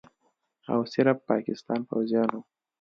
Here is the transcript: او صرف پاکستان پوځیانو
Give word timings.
او 0.71 0.79
صرف 0.93 1.17
پاکستان 1.29 1.79
پوځیانو 1.89 2.39